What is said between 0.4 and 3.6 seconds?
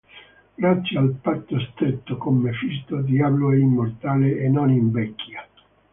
Grazie al patto stretto con Mefisto, Diablo è